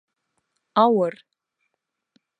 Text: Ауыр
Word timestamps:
Ауыр 0.83 1.15